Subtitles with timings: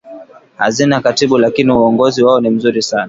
[0.57, 2.99] hazina katiba lakini uongozi wao ni mzuri sana